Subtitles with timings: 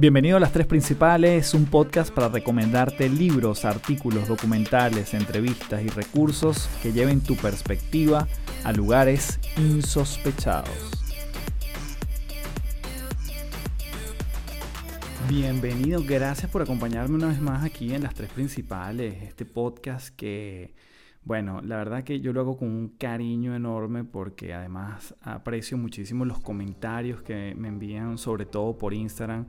[0.00, 6.70] Bienvenido a Las Tres Principales, un podcast para recomendarte libros, artículos, documentales, entrevistas y recursos
[6.82, 8.26] que lleven tu perspectiva
[8.64, 10.90] a lugares insospechados.
[15.28, 20.72] Bienvenido, gracias por acompañarme una vez más aquí en Las Tres Principales, este podcast que,
[21.24, 26.24] bueno, la verdad que yo lo hago con un cariño enorme porque además aprecio muchísimo
[26.24, 29.46] los comentarios que me envían, sobre todo por Instagram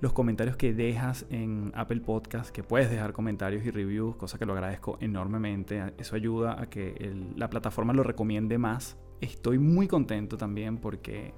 [0.00, 4.46] los comentarios que dejas en Apple Podcast, que puedes dejar comentarios y reviews, cosa que
[4.46, 5.92] lo agradezco enormemente.
[5.98, 8.96] Eso ayuda a que la plataforma lo recomiende más.
[9.20, 11.34] Estoy muy contento también porque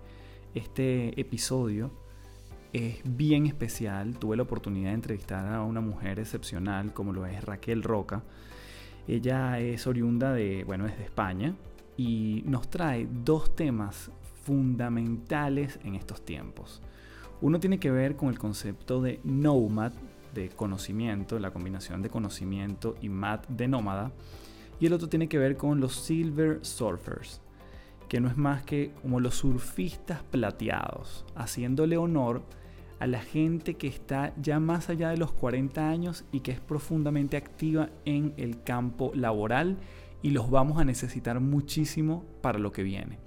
[0.54, 1.90] este episodio
[2.72, 4.16] es bien especial.
[4.20, 8.22] Tuve la oportunidad de entrevistar a una mujer excepcional como lo es Raquel Roca.
[9.08, 11.56] Ella es oriunda de, bueno, es de España
[11.96, 14.12] y nos trae dos temas
[14.44, 16.80] fundamentales en estos tiempos.
[17.42, 19.92] Uno tiene que ver con el concepto de nomad,
[20.32, 24.12] de conocimiento, la combinación de conocimiento y mat de nómada.
[24.78, 27.40] Y el otro tiene que ver con los silver surfers,
[28.08, 32.42] que no es más que como los surfistas plateados, haciéndole honor
[33.00, 36.60] a la gente que está ya más allá de los 40 años y que es
[36.60, 39.78] profundamente activa en el campo laboral
[40.22, 43.18] y los vamos a necesitar muchísimo para lo que viene.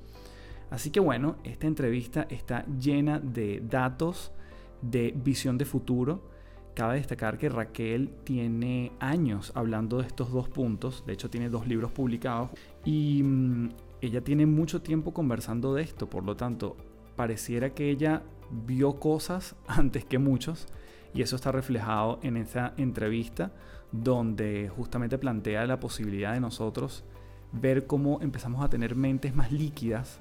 [0.76, 4.34] Así que bueno, esta entrevista está llena de datos,
[4.82, 6.30] de visión de futuro.
[6.74, 11.66] Cabe destacar que Raquel tiene años hablando de estos dos puntos, de hecho tiene dos
[11.66, 12.52] libros publicados.
[12.84, 13.70] Y mm,
[14.02, 16.76] ella tiene mucho tiempo conversando de esto, por lo tanto,
[17.16, 20.68] pareciera que ella vio cosas antes que muchos.
[21.14, 23.54] Y eso está reflejado en esa entrevista
[23.94, 27.06] donde justamente plantea la posibilidad de nosotros
[27.54, 30.20] ver cómo empezamos a tener mentes más líquidas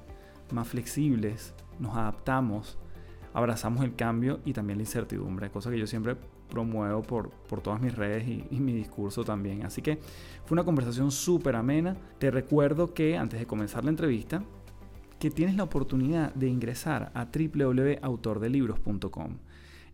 [0.51, 2.77] más flexibles, nos adaptamos,
[3.33, 6.15] abrazamos el cambio y también la incertidumbre, cosa que yo siempre
[6.49, 9.65] promuevo por, por todas mis redes y, mi discurso también.
[9.65, 9.97] Así que
[10.45, 11.97] fue una conversación súper amena.
[12.19, 14.43] Te recuerdo que antes de comenzar la entrevista,
[15.19, 19.37] que tienes la oportunidad de ingresar a www.autordelibros.com.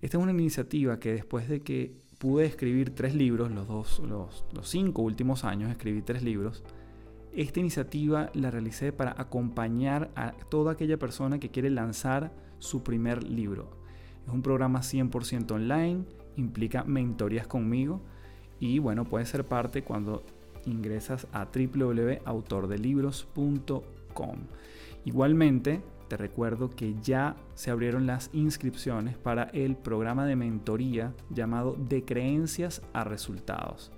[0.01, 4.45] Esta es una iniciativa que después de que pude escribir tres libros, los, dos, los,
[4.53, 6.63] los cinco últimos años escribí tres libros,
[7.33, 13.23] esta iniciativa la realicé para acompañar a toda aquella persona que quiere lanzar su primer
[13.23, 13.69] libro.
[14.25, 16.03] Es un programa 100% online,
[16.35, 18.01] implica mentorías conmigo
[18.59, 20.25] y bueno, puedes ser parte cuando
[20.65, 24.35] ingresas a www.autordelibros.com.
[25.05, 31.77] Igualmente, te recuerdo que ya se abrieron las inscripciones para el programa de mentoría llamado
[31.77, 33.93] De creencias a resultados.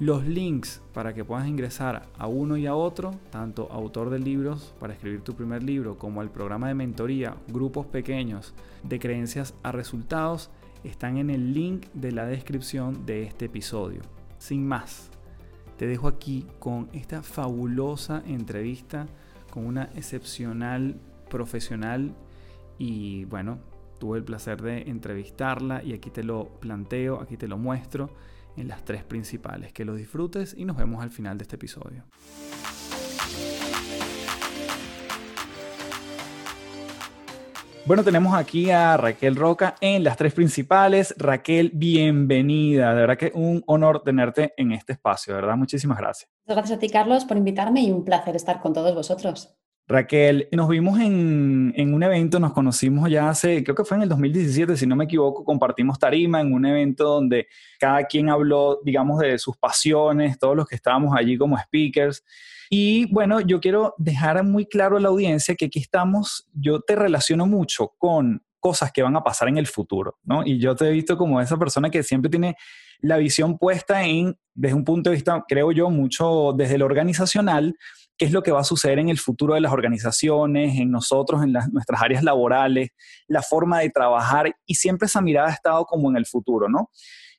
[0.00, 4.74] Los links para que puedas ingresar a uno y a otro, tanto autor de libros
[4.80, 9.72] para escribir tu primer libro como al programa de mentoría, grupos pequeños de creencias a
[9.72, 10.48] resultados,
[10.84, 14.00] están en el link de la descripción de este episodio.
[14.38, 15.10] Sin más,
[15.76, 19.06] te dejo aquí con esta fabulosa entrevista
[19.50, 22.14] con una excepcional profesional
[22.78, 23.58] y bueno,
[23.98, 28.08] tuve el placer de entrevistarla y aquí te lo planteo, aquí te lo muestro
[28.56, 29.72] en las tres principales.
[29.72, 32.04] Que lo disfrutes y nos vemos al final de este episodio.
[37.86, 41.14] Bueno, tenemos aquí a Raquel Roca en las tres principales.
[41.18, 42.94] Raquel, bienvenida.
[42.94, 45.56] De verdad que un honor tenerte en este espacio, de verdad.
[45.56, 46.30] Muchísimas gracias.
[46.46, 49.56] Gracias a ti, Carlos, por invitarme y un placer estar con todos vosotros.
[49.90, 54.08] Raquel, nos vimos en, un evento, nos conocimos ya hace, creo que fue en el
[54.08, 57.48] 2017, si no me equivoco, compartimos tarima en un evento donde
[57.80, 62.24] cada quien habló, digamos, de sus pasiones, todos los que estábamos allí como speakers.
[62.70, 66.94] Y bueno, yo quiero dejar muy claro a la audiencia que aquí estamos, yo te
[66.94, 70.46] relaciono mucho con cosas que van a pasar en el futuro, ¿no?
[70.46, 72.54] Y yo te he visto como esa persona que siempre tiene
[73.00, 77.76] la visión puesta en, desde un punto de vista, creo yo, mucho desde lo organizacional,
[78.20, 81.42] qué es lo que va a suceder en el futuro de las organizaciones, en nosotros,
[81.42, 82.90] en nuestras áreas laborales,
[83.26, 86.90] la forma de trabajar y siempre esa mirada ha estado como en el futuro, ¿no?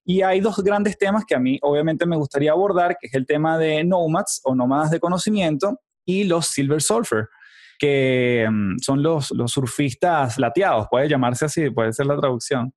[0.03, 3.27] Y hay dos grandes temas que a mí obviamente me gustaría abordar, que es el
[3.27, 7.27] tema de nomads o nómadas de conocimiento y los silver surfer,
[7.77, 12.73] que mm, son los, los surfistas lateados, puede llamarse así, puede ser la traducción.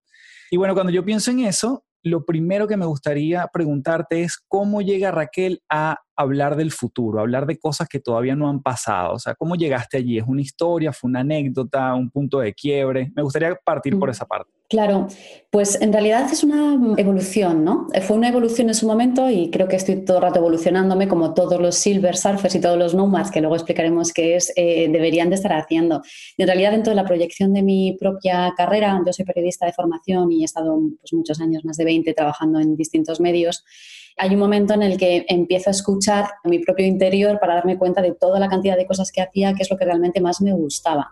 [0.50, 4.83] Y bueno, cuando yo pienso en eso, lo primero que me gustaría preguntarte es cómo
[4.83, 9.14] llega Raquel a hablar del futuro, hablar de cosas que todavía no han pasado.
[9.14, 10.19] O sea, ¿cómo llegaste allí?
[10.19, 13.12] ¿Es una historia, fue una anécdota, un punto de quiebre?
[13.14, 14.12] Me gustaría partir por mm.
[14.12, 14.55] esa parte.
[14.66, 15.08] Claro,
[15.50, 17.87] pues en realidad es una evolución, ¿no?
[18.00, 21.34] Fue una evolución en su momento y creo que estoy todo el rato evolucionándome como
[21.34, 25.28] todos los silver surfers y todos los nomads, que luego explicaremos qué es, eh, deberían
[25.28, 26.02] de estar haciendo.
[26.38, 29.72] Y en realidad dentro de la proyección de mi propia carrera, yo soy periodista de
[29.72, 33.64] formación y he estado pues, muchos años, más de 20, trabajando en distintos medios
[34.16, 37.78] hay un momento en el que empiezo a escuchar a mi propio interior para darme
[37.78, 40.40] cuenta de toda la cantidad de cosas que hacía, que es lo que realmente más
[40.40, 41.11] me gustaba.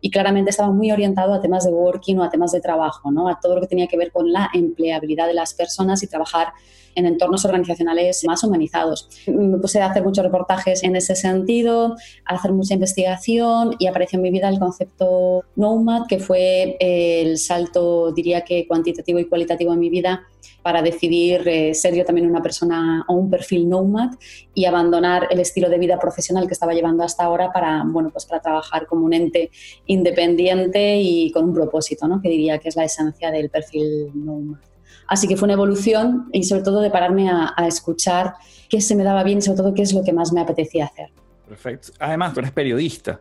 [0.00, 3.28] Y claramente estaba muy orientado a temas de working o a temas de trabajo, ¿no?
[3.28, 6.48] a todo lo que tenía que ver con la empleabilidad de las personas y trabajar
[6.94, 9.08] en entornos organizacionales más humanizados.
[9.26, 11.96] Me puse a hacer muchos reportajes en ese sentido,
[12.26, 17.38] a hacer mucha investigación y apareció en mi vida el concepto Nomad, que fue el
[17.38, 20.28] salto, diría que cuantitativo y cualitativo en mi vida
[20.62, 24.10] para decidir eh, ser yo también una persona o un perfil nomad
[24.54, 28.26] y abandonar el estilo de vida profesional que estaba llevando hasta ahora para, bueno, pues
[28.26, 29.50] para trabajar como un ente
[29.86, 32.20] independiente y con un propósito, ¿no?
[32.20, 34.58] que diría que es la esencia del perfil nomad.
[35.06, 38.34] Así que fue una evolución y sobre todo de pararme a, escuchar
[38.68, 40.86] qué se me daba bien y sobre todo qué es lo que más me apetecía
[40.86, 41.10] hacer.
[41.46, 41.92] Perfecto.
[41.98, 43.20] Además, tú eres periodista.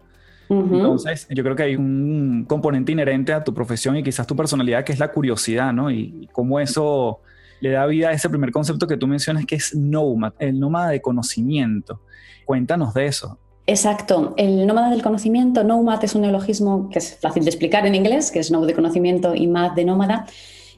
[0.62, 4.84] Entonces, yo creo que hay un componente inherente a tu profesión y quizás tu personalidad
[4.84, 5.92] que es la curiosidad, ¿no?
[5.92, 7.20] Y, cómo eso
[7.62, 10.90] le da vida a ese primer concepto que tú mencionas que es nómada, el nómada
[10.90, 12.02] de conocimiento.
[12.46, 13.38] Cuéntanos de eso.
[13.66, 14.34] Exacto.
[14.36, 18.32] El nómada del conocimiento, nomad, es un neologismo que es fácil de explicar en inglés,
[18.32, 20.26] que es no de conocimiento y mad de nómada.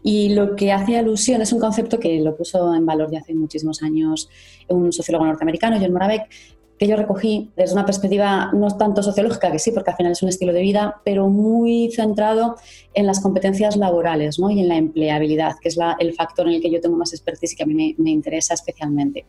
[0.03, 3.33] Y lo que hace alusión es un concepto que lo puso en valor ya hace
[3.33, 4.29] muchísimos años
[4.69, 6.29] un sociólogo norteamericano, John Moravec,
[6.77, 10.23] que yo recogí desde una perspectiva no tanto sociológica, que sí, porque al final es
[10.23, 12.55] un estilo de vida, pero muy centrado
[12.93, 16.71] en las competencias laborales y en la empleabilidad, que es el factor en el que
[16.71, 19.25] yo tengo más expertise y que a mí me interesa especialmente.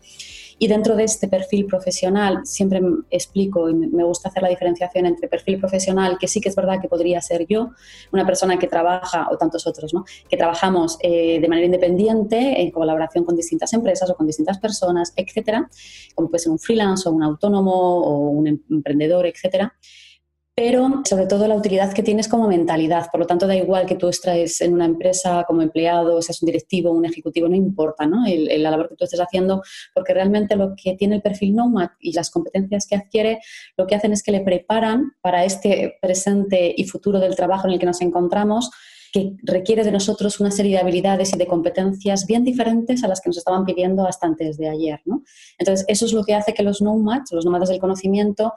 [0.58, 2.81] Y dentro de este perfil profesional, siempre
[3.11, 6.81] explico y me gusta hacer la diferenciación entre perfil profesional, que sí que es verdad
[6.81, 7.73] que podría ser yo,
[8.12, 10.05] una persona que trabaja, o tantos otros, ¿no?
[10.29, 15.12] que trabajamos eh, de manera independiente, en colaboración con distintas empresas o con distintas personas,
[15.14, 15.69] etcétera,
[16.14, 19.75] como puede ser un freelance o un autónomo o un emprendedor, etcétera
[20.56, 23.11] pero sobre todo la utilidad que tienes como mentalidad.
[23.11, 26.47] Por lo tanto, da igual que tú extraes en una empresa como empleado, seas un
[26.47, 28.25] directivo, un ejecutivo, no importa ¿no?
[28.25, 29.62] El, la labor que tú estés haciendo,
[29.94, 33.41] porque realmente lo que tiene el perfil Nomad y las competencias que adquiere,
[33.76, 37.75] lo que hacen es que le preparan para este presente y futuro del trabajo en
[37.75, 38.70] el que nos encontramos
[39.12, 43.20] que requiere de nosotros una serie de habilidades y de competencias bien diferentes a las
[43.20, 45.00] que nos estaban pidiendo hasta antes de ayer.
[45.05, 45.23] ¿no?
[45.59, 48.52] Entonces, eso es lo que hace que los nomads, los nómadas del conocimiento,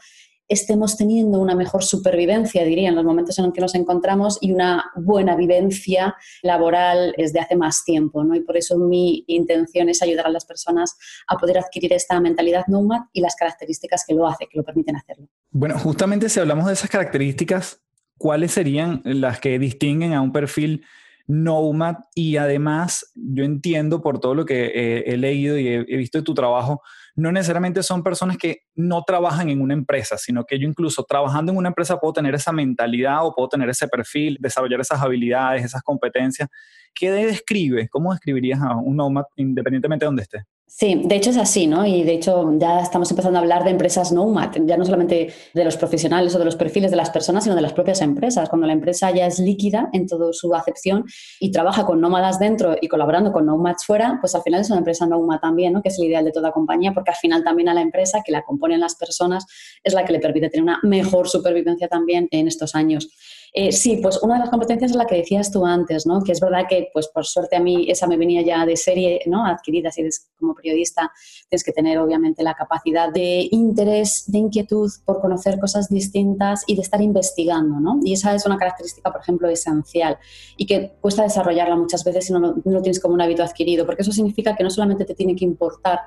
[0.50, 4.51] estemos teniendo una mejor supervivencia, diría, en los momentos en los que nos encontramos y
[4.51, 8.24] una buena vivencia laboral desde hace más tiempo.
[8.24, 8.36] ¿no?
[8.36, 10.98] Y por eso mi intención es ayudar a las personas
[11.28, 14.96] a poder adquirir esta mentalidad nomad y las características que lo hace, que lo permiten
[14.96, 15.28] hacerlo.
[15.51, 17.81] Bueno, justamente si hablamos de esas características,
[18.18, 20.84] ¿cuáles serían las que distinguen a un perfil
[21.28, 21.98] nomad?
[22.16, 26.24] Y además, yo entiendo por todo lo que he leído y he, he visto de
[26.24, 26.81] tu trabajo,
[27.19, 31.51] no necesariamente son personas que no trabajan en una empresa, sino que yo incluso trabajando
[31.51, 35.66] en una empresa puedo tener esa mentalidad o puedo tener ese perfil, desarrollar esas habilidades,
[35.66, 36.50] esas competencias.
[36.94, 37.89] ¿Qué describe?
[37.89, 40.45] ¿Cómo describirías a un nomad independientemente de donde esté?
[40.71, 41.83] Sí, de hecho es así, ¿no?
[41.83, 45.66] Y de hecho ya estamos empezando a hablar de empresas nomad, ya no solamente de
[45.66, 48.50] los profesionales o de los perfiles de las personas, sino de las propias empresas.
[48.50, 51.06] Cuando la empresa ya es líquida en toda su acepción
[51.39, 54.77] y trabaja con nómadas dentro y colaborando con nomads fuera, pues al final es una
[54.77, 55.81] empresa nomad también, ¿no?
[55.81, 58.31] Que es el ideal de toda compañía, porque al final también a la empresa que
[58.31, 59.48] la componen las personas
[59.83, 63.10] es la que le permite tener una mejor supervivencia también en estos años.
[63.54, 66.22] Eh, sí, pues una de las competencias es la que decías tú antes, ¿no?
[66.22, 69.21] Que es verdad que, pues por suerte a mí esa me venía ya de serie,
[69.26, 69.45] ¿no?
[69.45, 71.12] Adquirida, si eres como periodista,
[71.50, 76.76] tienes que tener obviamente la capacidad de interés, de inquietud por conocer cosas distintas y
[76.76, 78.00] de estar investigando, ¿no?
[78.04, 80.18] Y esa es una característica, por ejemplo, esencial
[80.57, 83.85] y que cuesta desarrollarla muchas veces si no, no lo tienes como un hábito adquirido,
[83.85, 86.00] porque eso significa que no solamente te tiene que importar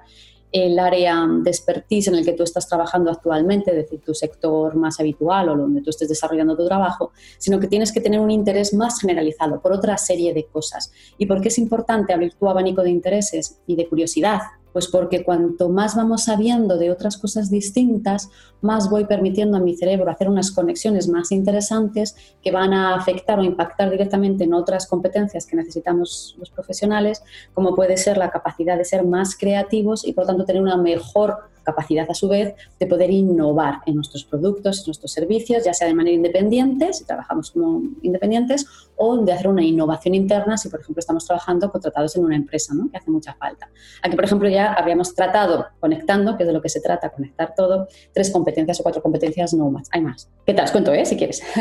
[0.53, 4.75] el área de expertise en el que tú estás trabajando actualmente, es decir, tu sector
[4.77, 8.31] más habitual o donde tú estés desarrollando tu trabajo, sino que tienes que tener un
[8.31, 10.93] interés más generalizado por otra serie de cosas.
[11.19, 14.41] ¿Y por qué es importante abrir tu abanico de intereses y de curiosidad
[14.73, 19.77] pues porque cuanto más vamos sabiendo de otras cosas distintas, más voy permitiendo a mi
[19.77, 24.87] cerebro hacer unas conexiones más interesantes que van a afectar o impactar directamente en otras
[24.87, 27.23] competencias que necesitamos los profesionales,
[27.55, 31.52] como puede ser la capacidad de ser más creativos y por tanto tener una mejor
[31.63, 35.89] capacidad a su vez de poder innovar en nuestros productos, en nuestros servicios, ya sea
[35.89, 38.67] de manera independiente, si trabajamos como independientes,
[38.97, 42.75] o de hacer una innovación interna si, por ejemplo, estamos trabajando contratados en una empresa,
[42.75, 42.91] ¿no?
[42.91, 43.69] que hace mucha falta.
[44.03, 47.55] Aquí, por ejemplo, ya habríamos tratado, conectando, que es de lo que se trata, conectar
[47.57, 49.89] todo, tres competencias o cuatro competencias no más.
[49.93, 50.29] Hay más.
[50.47, 50.65] ¿Qué tal?
[50.65, 51.05] Os cuento, ¿eh?
[51.05, 51.43] Si quieres.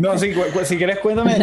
[0.00, 0.32] No, sí,
[0.64, 1.36] si quieres, cuéntame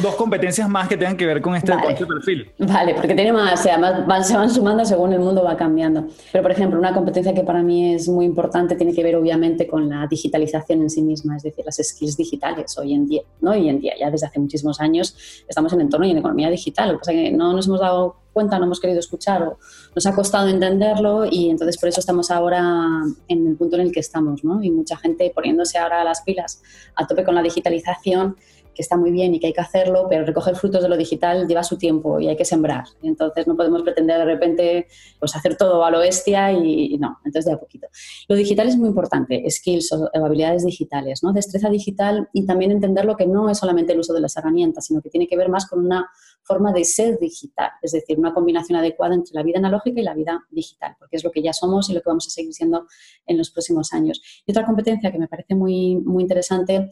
[0.00, 2.50] dos competencias más que tengan que ver con este, este perfil.
[2.58, 6.06] Vale, porque tiene más, o sea, más, se van sumando según el mundo va cambiando.
[6.30, 9.66] Pero, por ejemplo, una competencia que para mí es muy importante tiene que ver, obviamente,
[9.66, 13.52] con la digitalización en sí misma, es decir, las skills digitales hoy en día, ¿no?
[13.52, 15.16] Hoy en día, ya desde hace muchísimos años
[15.48, 16.88] estamos en entorno y en economía digital.
[16.88, 19.58] Lo que pasa es que no nos hemos dado cuenta, no hemos querido escuchar o
[19.94, 22.86] nos ha costado entenderlo y entonces por eso estamos ahora
[23.28, 24.62] en el punto en el que estamos, ¿no?
[24.62, 26.62] Y mucha gente poniéndose ahora las pilas
[26.94, 28.36] a tope con la digitalización
[28.74, 31.46] que está muy bien y que hay que hacerlo, pero recoger frutos de lo digital
[31.46, 32.84] lleva su tiempo y hay que sembrar.
[33.02, 34.86] Entonces no podemos pretender de repente
[35.18, 37.88] pues, hacer todo a lo bestia y, no, entonces de a poquito.
[38.28, 41.32] Lo digital es muy importante, skills o habilidades digitales, ¿no?
[41.32, 44.86] destreza digital y también entender lo que no es solamente el uso de las herramientas,
[44.86, 46.08] sino que tiene que ver más con una
[46.42, 50.14] forma de ser digital, es decir, una combinación adecuada entre la vida analógica y la
[50.14, 52.86] vida digital, porque es lo que ya somos y lo que vamos a seguir siendo
[53.26, 54.20] en los próximos años.
[54.46, 56.90] Y otra competencia que me parece muy, muy interesante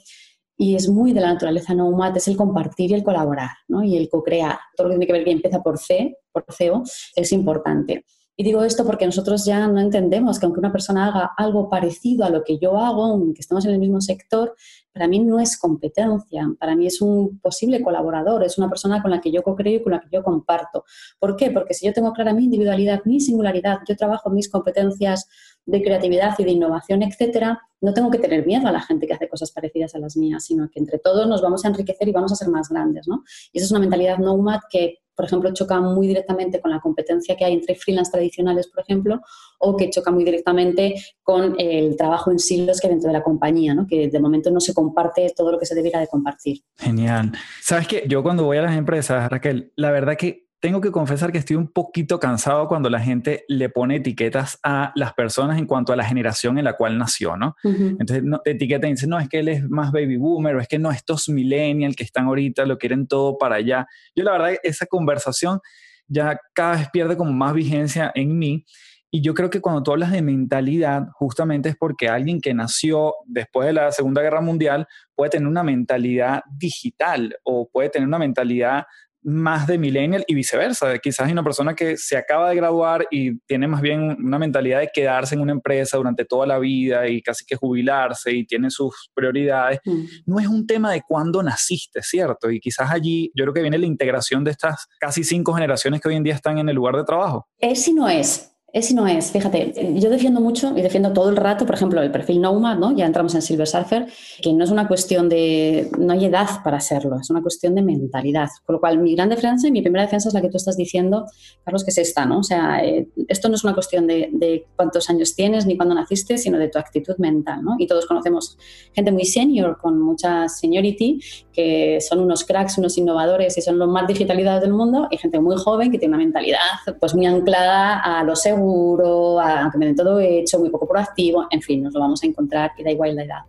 [0.61, 3.83] y es muy de la naturaleza no humana, es el compartir y el colaborar, ¿no?
[3.83, 4.59] Y el co-crear.
[4.76, 6.83] Todo lo que tiene que ver que empieza por C, por CEO,
[7.17, 8.05] es importante.
[8.37, 12.26] Y digo esto porque nosotros ya no entendemos que aunque una persona haga algo parecido
[12.26, 14.55] a lo que yo hago, aunque estemos en el mismo sector,
[14.93, 19.11] para mí no es competencia, para mí es un posible colaborador, es una persona con
[19.11, 20.85] la que yo co-creo y con la que yo comparto.
[21.19, 21.50] ¿Por qué?
[21.50, 25.26] Porque si yo tengo clara mi individualidad, mi singularidad, yo trabajo mis competencias
[25.67, 29.14] de creatividad y de innovación, etcétera, no tengo que tener miedo a la gente que
[29.14, 32.12] hace cosas parecidas a las mías, sino que entre todos nos vamos a enriquecer y
[32.12, 33.23] vamos a ser más grandes, ¿no?
[33.52, 37.37] Y esa es una mentalidad nomad que, por ejemplo, choca muy directamente con la competencia
[37.37, 39.21] que hay entre freelance tradicionales, por ejemplo,
[39.59, 43.75] o que choca muy directamente con el trabajo en silos que dentro de la compañía,
[43.75, 43.87] ¿no?
[43.87, 46.62] Que de momento no se comparte todo lo que se debiera de compartir.
[46.76, 47.33] Genial.
[47.62, 51.33] Sabes que yo cuando voy a las empresas, Raquel, la verdad que tengo que confesar
[51.33, 55.67] que estoy un poquito cansado cuando la gente le pone etiquetas a las personas en
[55.67, 57.57] cuanto a la generación en la cual nació, ¿no?
[57.64, 60.69] Entonces, no, etiqueta y dice, no, es que él es más baby boomer, o es
[60.69, 63.87] que no, estos millennials que están ahorita lo quieren todo para allá.
[64.14, 65.61] Yo la verdad, esa conversación
[66.07, 68.67] ya cada vez pierde como más vigencia en mí.
[69.12, 73.14] Y yo creo que cuando tú hablas de mentalidad, justamente es porque alguien que nació
[73.26, 74.87] después de la Segunda Guerra Mundial
[75.17, 78.85] puede tener una mentalidad digital o puede tener una mentalidad
[79.23, 80.99] más de millennial y viceversa.
[80.99, 84.81] Quizás hay una persona que se acaba de graduar y tiene más bien una mentalidad
[84.81, 88.71] de quedarse en una empresa durante toda la vida y casi que jubilarse y tiene
[88.71, 89.81] sus prioridades.
[89.85, 90.05] Mm.
[90.27, 92.50] No es un tema de cuándo naciste, ¿cierto?
[92.50, 96.09] Y quizás allí yo creo que viene la integración de estas casi cinco generaciones que
[96.09, 97.47] hoy en día están en el lugar de trabajo.
[97.59, 98.50] Es y no es.
[98.73, 102.00] Es y no es, fíjate, yo defiendo mucho y defiendo todo el rato, por ejemplo,
[102.03, 102.95] el perfil Nomad, ¿no?
[102.95, 104.07] Ya entramos en Silver Surfer,
[104.41, 107.83] que no es una cuestión de, no hay edad para serlo, es una cuestión de
[107.83, 108.49] mentalidad.
[108.65, 110.77] Con lo cual, mi gran defensa y mi primera defensa es la que tú estás
[110.77, 111.27] diciendo,
[111.65, 112.39] Carlos, que es esta, ¿no?
[112.39, 116.39] O sea, eh, esto no es una cuestión de, cuántos años tienes ni cuándo naciste,
[116.39, 117.75] sino de tu actitud mental, ¿no?
[117.79, 118.57] Y todos conocemos
[118.93, 121.21] gente muy senior, con mucha seniority,
[121.53, 125.41] que son unos cracks, unos innovadores y son los más digitalizados del mundo, y gente
[125.41, 126.61] muy joven que tiene una mentalidad
[127.00, 131.62] pues muy anclada a los seguro, aunque me den todo hecho, muy poco proactivo, en
[131.62, 133.43] fin, nos lo vamos a encontrar y da igual la edad.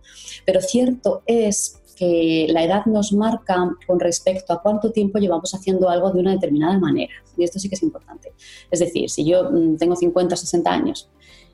[0.44, 5.88] Pero cierto es que la edad nos marca con respecto a cuánto tiempo llevamos haciendo
[5.88, 7.12] algo de una determinada manera.
[7.36, 8.32] Y esto sí que es importante.
[8.70, 11.10] Es decir, si yo mm, tengo 50 o 60 años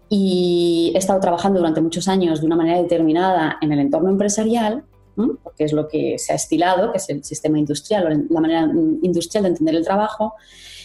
[0.09, 4.85] y he estado trabajando durante muchos años de una manera determinada en el entorno empresarial,
[5.43, 8.67] porque es lo que se ha estilado, que es el sistema industrial o la manera
[8.67, 10.35] mm, industrial de entender el trabajo,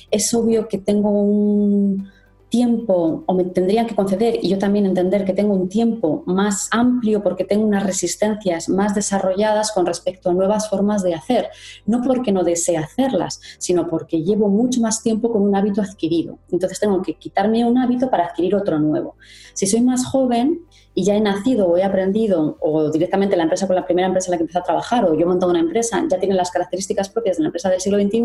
[0.09, 2.09] es obvio que tengo un,
[2.53, 6.67] tiempo o me tendrían que conceder y yo también entender que tengo un tiempo más
[6.69, 11.49] amplio porque tengo unas resistencias más desarrolladas con respecto a nuevas formas de hacer.
[11.87, 16.37] No porque no desee hacerlas, sino porque llevo mucho más tiempo con un hábito adquirido.
[16.51, 19.15] Entonces tengo que quitarme un hábito para adquirir otro nuevo.
[19.55, 20.59] Si soy más joven,
[20.95, 24.27] y ya he nacido o he aprendido, o directamente la empresa con la primera empresa
[24.27, 26.51] en la que empecé a trabajar, o yo he montado una empresa, ya tiene las
[26.51, 28.23] características propias de la empresa del siglo XXI,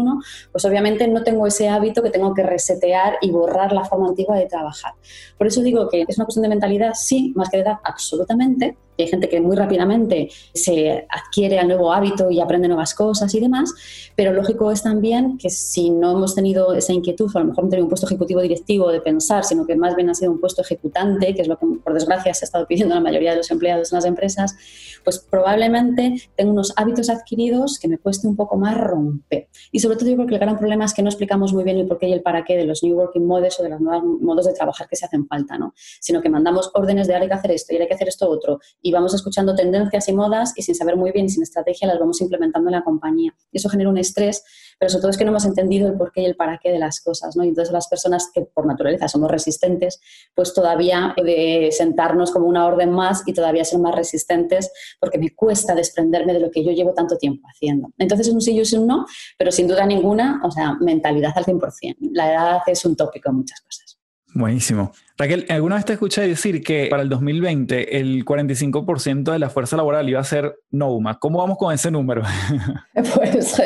[0.53, 4.37] pues obviamente no tengo ese hábito que tengo que resetear y borrar la forma antigua
[4.37, 4.93] de trabajar.
[5.37, 8.77] Por eso digo que es una cuestión de mentalidad, sí, más que de edad, absolutamente,
[8.99, 13.41] Hay gente que muy rápidamente se adquiere al nuevo hábito y aprende nuevas cosas y
[13.41, 13.73] demás,
[14.17, 17.65] pero lógico es también que si no hemos tenido esa inquietud, o a lo mejor
[17.65, 20.41] no tenido un puesto ejecutivo directivo de pensar, sino que más bien ha sido un
[20.41, 23.39] puesto ejecutante, que es lo que por desgracia se ha estado pidiendo la mayoría de
[23.39, 24.57] los empleados en las empresas,
[25.05, 29.49] pues probablemente tengo unos hábitos adquiridos que me cueste un poco más romper.
[29.71, 31.79] Y sobre todo yo creo que el gran problema es que no explicamos muy bien
[31.79, 33.81] el por qué y el para qué de los New Working Models o de los
[33.81, 35.75] nuevos modos de trabajar que se hacen falta, ¿no?
[36.01, 38.09] Sino que mandamos órdenes de ahora hay que hacer esto y ahora hay que hacer
[38.09, 38.61] esto otro
[38.93, 42.21] vamos escuchando tendencias y modas y sin saber muy bien y sin estrategia las vamos
[42.21, 43.35] implementando en la compañía.
[43.53, 44.43] Y eso genera un estrés
[44.79, 46.79] pero sobre todo es que no hemos entendido el porqué y el para qué de
[46.79, 47.45] las cosas, ¿no?
[47.45, 50.01] Y entonces las personas que por naturaleza somos resistentes,
[50.35, 55.35] pues todavía de sentarnos como una orden más y todavía ser más resistentes porque me
[55.35, 57.89] cuesta desprenderme de lo que yo llevo tanto tiempo haciendo.
[57.99, 61.45] Entonces es un sí y un no, pero sin duda ninguna, o sea, mentalidad al
[61.45, 61.97] 100%.
[62.13, 63.99] La edad es un tópico en muchas cosas.
[64.35, 64.93] Buenísimo.
[65.21, 69.77] Raquel, ¿alguna vez te escuché decir que para el 2020 el 45% de la fuerza
[69.77, 71.19] laboral iba a ser Nouma?
[71.19, 72.23] ¿Cómo vamos con ese número?
[73.17, 73.61] Pues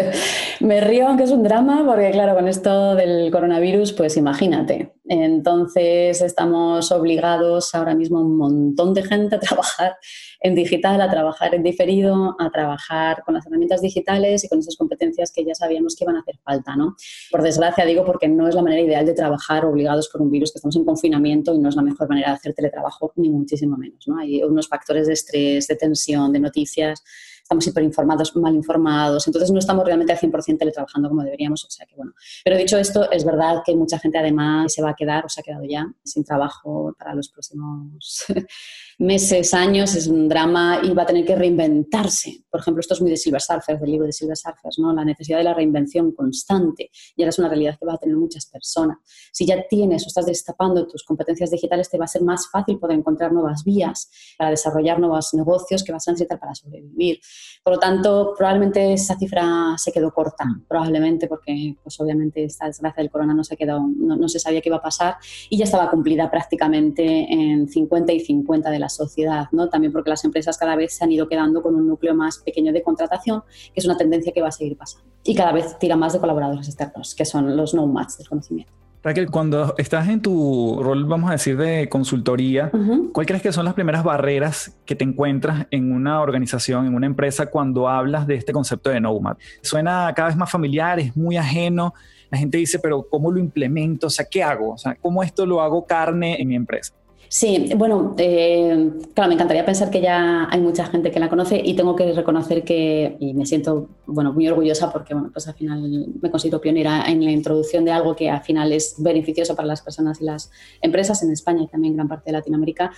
[0.61, 4.95] me río aunque es un drama porque claro, con esto del coronavirus, pues imagínate.
[5.05, 9.97] Entonces estamos obligados ahora mismo un montón de gente a trabajar
[10.41, 14.77] en digital, a trabajar en diferido, a trabajar con las herramientas digitales y con esas
[14.77, 16.97] competencias que ya sabíamos que iban a hacer falta, ¿no?
[17.31, 20.53] Por desgracia digo porque no es la manera ideal de trabajar obligados por un virus
[20.53, 23.77] que estamos en confinamiento y no es la mejor manera de hacer teletrabajo, ni muchísimo
[23.77, 24.07] menos.
[24.07, 24.19] ¿no?
[24.19, 27.03] Hay unos factores de estrés, de tensión, de noticias,
[27.43, 31.87] estamos hiperinformados, mal informados, entonces no estamos realmente al 100% teletrabajando como deberíamos, o sea
[31.87, 32.13] que bueno.
[32.45, 35.41] Pero dicho esto, es verdad que mucha gente además se va a quedar o se
[35.41, 38.25] ha quedado ya sin trabajo para los próximos
[38.99, 42.45] meses, años, es un drama y va a tener que reinventarse.
[42.51, 44.93] Por ejemplo, esto es muy de Silver Surfers, del libro de Silver Surfers, ¿no?
[44.93, 46.91] la necesidad de la reinvención constante.
[47.17, 48.99] Y ahora es una realidad que va a tener muchas personas.
[49.33, 52.79] Si ya tienes o estás destapando tus competencias digitales, te va a ser más fácil
[52.79, 57.21] poder encontrar nuevas vías para desarrollar nuevos negocios que vas a necesitar para sobrevivir.
[57.63, 63.03] Por lo tanto, probablemente esa cifra se quedó corta, probablemente porque, pues obviamente, esta desgracia
[63.03, 65.17] del corona no se, quedó, no, no se sabía qué iba a pasar
[65.51, 69.69] y ya estaba cumplida prácticamente en 50 y 50 de las sociedad, ¿no?
[69.69, 72.73] También porque las empresas cada vez se han ido quedando con un núcleo más pequeño
[72.73, 75.09] de contratación, que es una tendencia que va a seguir pasando.
[75.25, 78.82] Y cada vez tira más de colaboradores externos, que son los nomads del conocimiento.
[79.05, 82.71] Raquel, cuando estás en tu rol, vamos a decir, de consultoría,
[83.13, 87.07] ¿cuál crees que son las primeras barreras que te encuentras en una organización, en una
[87.07, 89.37] empresa, cuando hablas de este concepto de nomad?
[89.61, 91.95] Suena cada vez más familiar, es muy ajeno.
[92.31, 94.07] La gente dice, pero ¿cómo lo implemento?
[94.07, 94.75] O sea, ¿qué hago?
[94.75, 96.95] O sea, ¿cómo esto lo hago carne en mi empresa?
[97.35, 101.63] Sí, bueno, eh, claro, me encantaría pensar que ya hay mucha gente que la conoce
[101.65, 105.55] y tengo que reconocer que, y me siento, bueno, muy orgullosa porque, bueno, pues al
[105.55, 109.67] final me considero pionera en la introducción de algo que al final es beneficioso para
[109.67, 110.51] las personas y las
[110.83, 112.93] empresas en España y también en gran parte de Latinoamérica.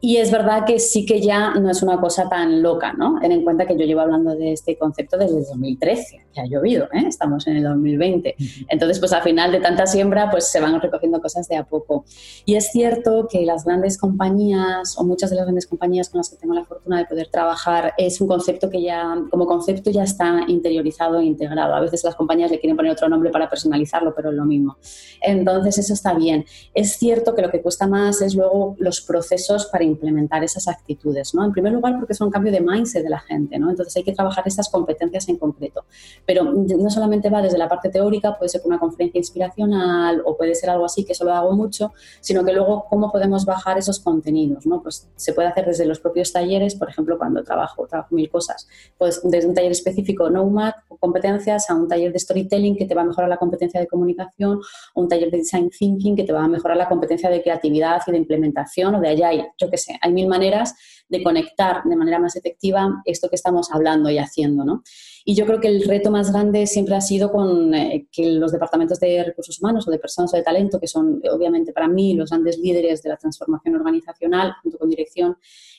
[0.00, 3.18] Y es verdad que sí que ya no es una cosa tan loca, ¿no?
[3.20, 6.84] Ten en cuenta que yo llevo hablando de este concepto desde 2013, que ha llovido,
[6.92, 7.06] ¿eh?
[7.08, 8.36] Estamos en el 2020.
[8.68, 12.04] Entonces, pues al final de tanta siembra, pues se van recogiendo cosas de a poco.
[12.44, 16.18] Y es cierto que las grandes grandes compañías o muchas de las grandes compañías con
[16.18, 19.90] las que tengo la fortuna de poder trabajar es un concepto que ya, como concepto,
[19.90, 21.74] ya está interiorizado e integrado.
[21.74, 24.76] A veces las compañías le quieren poner otro nombre para personalizarlo, pero es lo mismo.
[25.22, 26.44] Entonces, eso está bien.
[26.74, 31.34] Es cierto que lo que cuesta más es luego los procesos para implementar esas actitudes,
[31.34, 31.44] ¿no?
[31.44, 33.70] En primer lugar, porque es un cambio de mindset de la gente, ¿no?
[33.70, 35.84] Entonces, hay que trabajar estas competencias en concreto.
[36.26, 40.54] Pero no solamente va desde la parte teórica, puede ser una conferencia inspiracional o puede
[40.54, 44.00] ser algo así, que eso lo hago mucho, sino que luego cómo podemos bajar esos
[44.00, 44.82] contenidos, ¿no?
[44.82, 48.68] Pues se puede hacer desde los propios talleres, por ejemplo, cuando trabajo, trabajo mil cosas,
[48.98, 53.02] pues desde un taller específico Nomad, competencias, a un taller de storytelling que te va
[53.02, 54.60] a mejorar la competencia de comunicación,
[54.94, 58.00] o un taller de design thinking que te va a mejorar la competencia de creatividad
[58.06, 60.74] y de implementación, o de allá, yo qué sé, hay mil maneras
[61.08, 64.82] de conectar de manera más efectiva esto que estamos hablando y haciendo, ¿no?
[65.24, 68.52] Y yo creo que el reto más grande siempre ha sido con eh, que los
[68.52, 72.14] departamentos de recursos humanos o de personas o de talento, que son obviamente para mí
[72.14, 75.36] los grandes líderes de la transformación organizacional junto con dirección,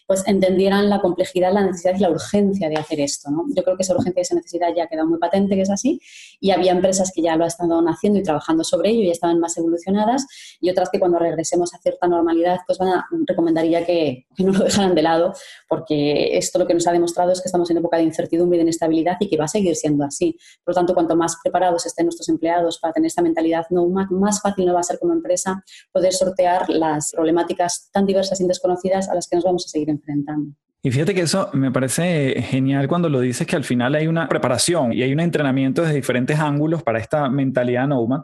[0.07, 3.29] pues entendieran la complejidad, la necesidad y la urgencia de hacer esto.
[3.31, 3.45] ¿no?
[3.55, 5.69] Yo creo que esa urgencia y esa necesidad ya ha quedado muy patente que es
[5.69, 6.01] así
[6.39, 9.57] y había empresas que ya lo estado haciendo y trabajando sobre ello y estaban más
[9.57, 10.25] evolucionadas
[10.59, 14.51] y otras que cuando regresemos a cierta normalidad pues van a, recomendaría que, que no
[14.53, 15.33] lo dejaran de lado
[15.67, 18.59] porque esto lo que nos ha demostrado es que estamos en época de incertidumbre y
[18.59, 20.37] de inestabilidad y que va a seguir siendo así.
[20.63, 24.41] Por lo tanto, cuanto más preparados estén nuestros empleados para tener esta mentalidad nomad, más
[24.41, 29.09] fácil nos va a ser como empresa poder sortear las problemáticas tan diversas y desconocidas
[29.09, 30.51] a las que nos vamos a seguir enfrentando.
[30.83, 34.27] Y fíjate que eso me parece genial cuando lo dices que al final hay una
[34.27, 38.21] preparación y hay un entrenamiento desde diferentes ángulos para esta mentalidad nomad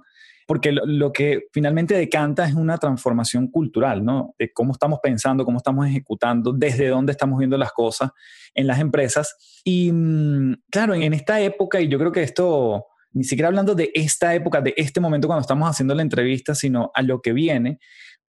[0.47, 4.33] porque lo, que finalmente decanta es una transformación cultural, ¿no?
[4.39, 8.11] De cómo estamos pensando, cómo estamos ejecutando, desde dónde estamos viendo las cosas
[8.55, 9.61] en las empresas.
[9.65, 13.91] Y mm, claro, en, esta época, y yo creo que esto, ni siquiera hablando de
[13.93, 17.79] esta época, de este momento cuando estamos haciendo la entrevista, sino a lo que viene,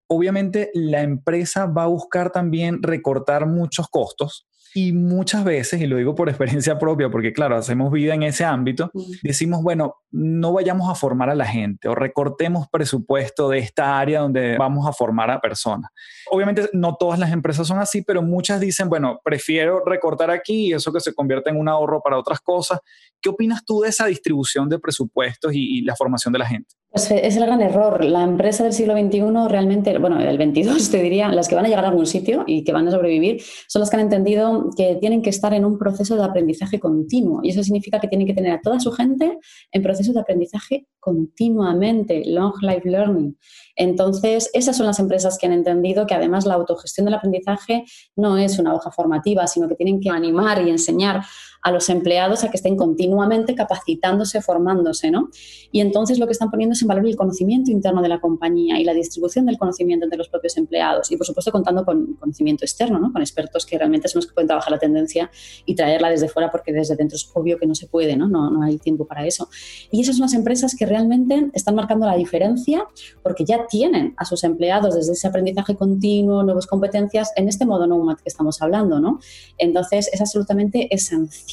[0.09, 5.97] obviamente la empresa va a buscar también recortar muchos costos y muchas veces, y lo
[5.97, 8.91] digo por experiencia propia, porque claro, hacemos vida en ese ámbito,
[9.23, 14.21] decimos, bueno, no vayamos a formar a la gente o recortemos presupuesto de esta área
[14.21, 15.91] donde vamos a formar a personas.
[16.31, 20.73] Obviamente no todas las empresas son así, pero muchas dicen, bueno, prefiero recortar aquí y
[20.73, 22.81] eso que se convierte en un ahorro para otras cosas.
[23.21, 26.75] ¿Qué opinas tú de esa distribución de presupuestos y, y la formación de la gente?
[26.91, 28.03] Pues es el gran error.
[28.03, 31.69] La empresa del siglo XXI realmente, bueno, del 22 te diría, las que van a
[31.69, 34.97] llegar a algún sitio y que van a sobrevivir, son las que han entendido que
[34.97, 37.41] tienen que estar en un proceso de aprendizaje continuo.
[37.43, 39.39] Y eso significa que tienen que tener a toda su gente
[39.71, 43.39] en proceso de aprendizaje continuamente, long life learning.
[43.77, 47.85] Entonces, esas son las empresas que han entendido que además la autogestión del aprendizaje
[48.17, 51.23] no es una hoja formativa, sino que tienen que animar y enseñar
[51.63, 55.29] a los empleados a que estén continuamente capacitándose, formándose, ¿no?
[55.73, 58.81] Y entonces lo que están poniendo es en valor el conocimiento interno de la compañía
[58.81, 62.65] y la distribución del conocimiento entre los propios empleados y, por supuesto, contando con conocimiento
[62.65, 63.13] externo, ¿no?
[63.13, 65.31] Con expertos que realmente son los que pueden trabajar la tendencia
[65.67, 68.29] y traerla desde fuera porque desde dentro es obvio que no se puede, ¿no?
[68.29, 69.49] No, no hay tiempo para eso.
[69.91, 72.87] Y esas son las empresas que realmente están marcando la diferencia
[73.23, 77.87] porque ya tienen a sus empleados desde ese aprendizaje continuo, nuevas competencias, en este modo
[77.87, 79.19] nomad que estamos hablando, ¿no?
[79.59, 81.48] Entonces, es absolutamente esencial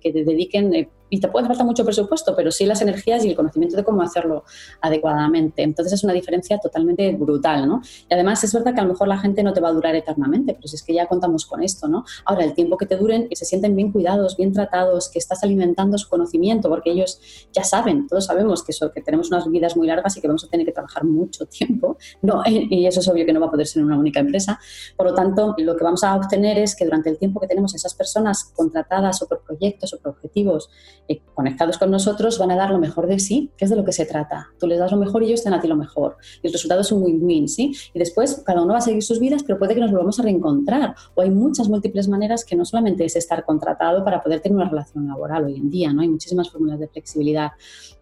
[0.00, 3.30] que te dediquen eh, y te puede faltar mucho presupuesto, pero sí las energías y
[3.30, 4.44] el conocimiento de cómo hacerlo
[4.80, 5.62] adecuadamente.
[5.62, 7.82] Entonces es una diferencia totalmente brutal, ¿no?
[8.08, 9.94] Y además es verdad que a lo mejor la gente no te va a durar
[9.94, 12.04] eternamente, pero si es que ya contamos con esto, ¿no?
[12.24, 15.42] Ahora, el tiempo que te duren, que se sienten bien cuidados, bien tratados, que estás
[15.42, 17.20] alimentando su conocimiento, porque ellos
[17.52, 20.64] ya saben, todos sabemos que, tenemos unas vidas muy largas y que vamos a tener
[20.64, 22.42] que trabajar mucho tiempo, ¿no?
[22.46, 24.58] Y eso es obvio que no va a poder ser una única empresa.
[24.96, 27.74] Por lo tanto, lo que vamos a obtener es que durante el tiempo que tenemos
[27.74, 30.70] esas personas contratadas o por proyectos o por objetivos,
[31.08, 33.84] eh, conectados con nosotros van a dar lo mejor de sí, que es de lo
[33.84, 34.48] que se trata.
[34.58, 36.16] Tú les das lo mejor y ellos te dan a ti lo mejor.
[36.42, 37.72] Y el resultado es un win-win, ¿sí?
[37.92, 40.22] Y después cada uno va a seguir sus vidas, pero puede que nos volvamos a
[40.22, 40.94] reencontrar.
[41.14, 44.68] O hay muchas múltiples maneras que no solamente es estar contratado para poder tener una
[44.68, 46.02] relación laboral hoy en día, ¿no?
[46.02, 47.50] Hay muchísimas fórmulas de flexibilidad.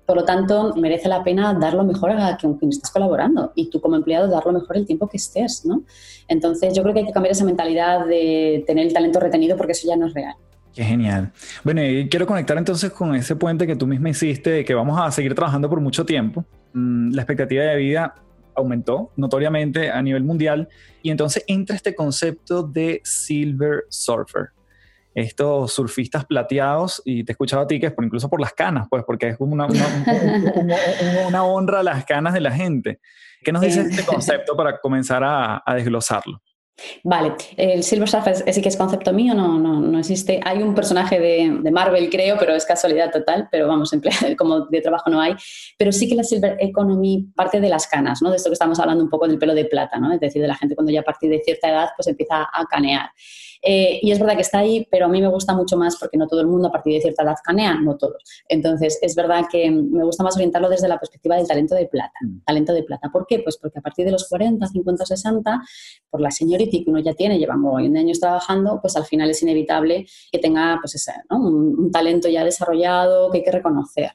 [0.05, 3.81] Por lo tanto, merece la pena dar lo mejor a quien, estás colaborando y tú
[3.81, 5.83] como empleado dar lo mejor el tiempo que estés, ¿no?
[6.29, 9.73] Entonces, yo creo que hay que cambiar esa mentalidad de tener el talento retenido porque
[9.73, 10.35] eso ya no es real.
[10.79, 11.33] Qué genial.
[11.64, 14.97] Bueno, y quiero conectar entonces con ese puente que tú misma hiciste, de que vamos
[15.01, 16.45] a seguir trabajando por mucho tiempo.
[16.73, 18.14] Mm, la expectativa de vida
[18.55, 20.69] aumentó notoriamente a nivel mundial
[21.03, 24.51] y entonces entra este concepto de Silver Surfer.
[25.17, 28.53] Estos surfistas plateados, y te he escuchado a ti que es por, incluso por las
[28.53, 29.67] canas, pues, porque es como una,
[31.27, 33.01] una, honra a las canas de la gente.
[33.43, 36.41] ¿Qué nos dice este concepto para comenzar a, a desglosarlo?
[37.03, 40.41] Vale, el Silver Surfer sí que es concepto mío, no, no, no existe.
[40.45, 43.91] Hay un personaje de, de, Marvel, creo, pero es casualidad total, pero vamos,
[44.38, 45.35] como de trabajo no hay.
[45.77, 48.31] Pero sí que la Silver Economy parte de las canas, ¿no?
[48.31, 50.12] De esto que estamos hablando un poco del pelo de plata, ¿no?
[50.12, 52.64] Es decir, de la gente cuando ya a partir de cierta edad pues empieza a
[52.67, 53.11] canear.
[53.62, 56.17] Eh, y es verdad que está ahí, pero a mí me gusta mucho más porque
[56.17, 58.23] no todo el mundo a partir de cierta edad canea, no todos.
[58.49, 62.12] Entonces, es verdad que me gusta más orientarlo desde la perspectiva del talento de plata.
[62.21, 62.41] Mm.
[62.45, 63.11] Talento de plata.
[63.11, 63.41] ¿Por qué?
[63.41, 65.62] Pues porque a partir de los 40, 50, 60,
[66.11, 66.31] por la
[66.68, 70.78] seniority que uno ya tiene, llevamos años trabajando, pues al final es inevitable que tenga
[70.81, 74.12] pues ese, un talento ya desarrollado que hay que reconocer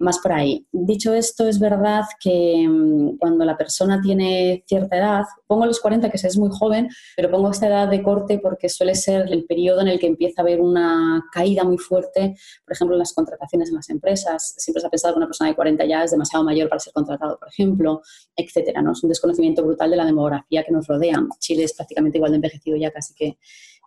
[0.00, 0.66] más por ahí.
[0.72, 6.10] Dicho esto, es verdad que mm, cuando la persona tiene cierta edad, pongo los 40
[6.10, 9.80] que es muy joven, pero pongo esta edad de corte porque suele ser el periodo
[9.80, 13.68] en el que empieza a haber una caída muy fuerte, por ejemplo, en las contrataciones
[13.68, 14.54] en las empresas.
[14.56, 16.92] Siempre se ha pensado que una persona de 40 ya es demasiado mayor para ser
[16.92, 18.02] contratado, por ejemplo,
[18.36, 18.82] etcétera.
[18.82, 18.92] ¿no?
[18.92, 21.22] Es un desconocimiento brutal de la demografía que nos rodea.
[21.38, 23.38] Chile es prácticamente igual de envejecido ya casi que,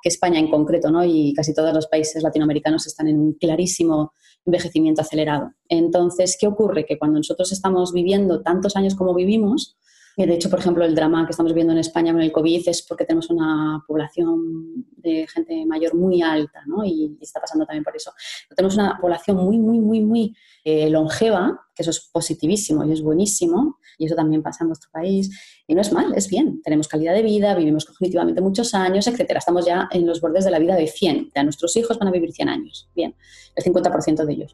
[0.02, 1.04] que España en concreto, ¿no?
[1.04, 4.14] Y casi todos los países latinoamericanos están en un clarísimo
[4.46, 5.52] envejecimiento acelerado.
[5.68, 6.86] Entonces, ¿qué ocurre?
[6.86, 9.78] Que cuando nosotros estamos viviendo tantos años como vivimos,
[10.20, 12.68] y de hecho, por ejemplo, el drama que estamos viendo en España con el COVID
[12.68, 16.84] es porque tenemos una población de gente mayor muy alta, ¿no?
[16.84, 18.12] Y, está pasando también por eso.
[18.54, 23.02] tenemos una población muy, muy, muy, muy eh, longeva, que eso es positivísimo y es
[23.02, 25.30] buenísimo, y eso también pasa en nuestro país,
[25.66, 26.62] y no es mal, es bien.
[26.64, 29.40] Tenemos calidad de vida, vivimos cognitivamente muchos años, etcétera.
[29.40, 31.32] Estamos ya en los bordes de la vida de 100.
[31.34, 33.16] Ya nuestros hijos van a vivir 100 años, bien,
[33.56, 34.54] el 50% de ellos.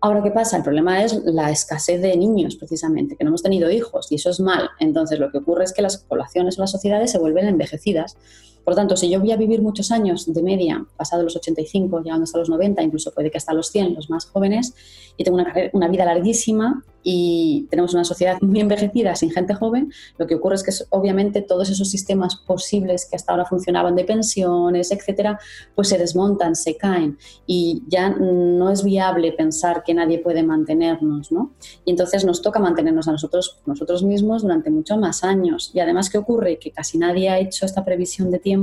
[0.00, 0.58] Ahora, ¿qué pasa?
[0.58, 4.30] El problema es la escasez de niños, precisamente, que no hemos tenido hijos y eso
[4.30, 4.70] es mal.
[4.78, 8.16] Entonces, lo que ocurre es que las poblaciones o las sociedades se vuelven envejecidas.
[8.66, 12.00] Por lo tanto, si yo voy a vivir muchos años de media, pasado los 85,
[12.00, 14.74] llegando hasta los 90, incluso puede que hasta los 100, los más jóvenes,
[15.16, 19.92] y tengo una, una vida larguísima y tenemos una sociedad muy envejecida sin gente joven,
[20.18, 24.02] lo que ocurre es que obviamente todos esos sistemas posibles que hasta ahora funcionaban de
[24.02, 25.38] pensiones, etcétera,
[25.76, 31.30] pues se desmontan, se caen y ya no es viable pensar que nadie puede mantenernos,
[31.30, 31.52] ¿no?
[31.84, 35.70] Y entonces nos toca mantenernos a nosotros, nosotros mismos durante muchos más años.
[35.72, 36.58] Y además, ¿qué ocurre?
[36.58, 38.55] Que casi nadie ha hecho esta previsión de tiempo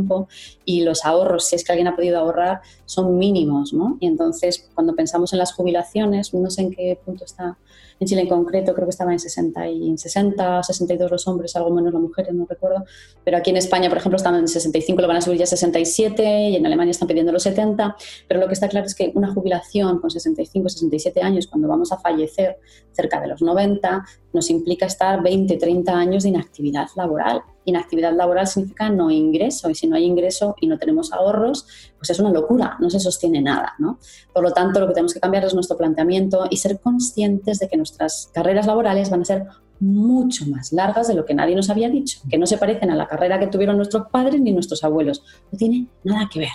[0.65, 3.97] y los ahorros, si es que alguien ha podido ahorrar, son mínimos, ¿no?
[3.99, 7.57] Y entonces, cuando pensamos en las jubilaciones, no sé en qué punto está
[7.99, 11.71] en Chile en concreto creo que estaba en 60, y 60, 62 los hombres, algo
[11.71, 12.83] menos las mujeres, no recuerdo.
[13.23, 15.47] Pero aquí en España, por ejemplo, están en 65, lo van a subir ya a
[15.47, 17.95] 67 y en Alemania están pidiendo los 70.
[18.27, 21.91] Pero lo que está claro es que una jubilación con 65, 67 años, cuando vamos
[21.91, 22.57] a fallecer
[22.91, 27.41] cerca de los 90, nos implica estar 20, 30 años de inactividad laboral.
[27.65, 31.65] Inactividad laboral significa no ingreso y si no hay ingreso y no tenemos ahorros,
[31.97, 33.73] pues es una locura, no se sostiene nada.
[33.79, 33.99] ¿no?
[34.33, 37.69] Por lo tanto, lo que tenemos que cambiar es nuestro planteamiento y ser conscientes de
[37.69, 39.45] que nuestras carreras laborales van a ser
[39.79, 42.95] mucho más largas de lo que nadie nos había dicho, que no se parecen a
[42.95, 45.23] la carrera que tuvieron nuestros padres ni nuestros abuelos.
[45.51, 46.49] No tiene nada que ver.